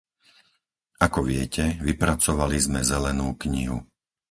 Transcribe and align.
Ako 1.05 1.19
viete, 1.31 1.63
vypracovali 1.87 2.57
sme 2.65 2.81
zelenú 2.91 3.27
knihu. 3.43 3.77